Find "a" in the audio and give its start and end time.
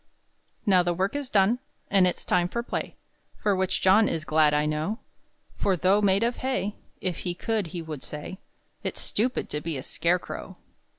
9.77-9.83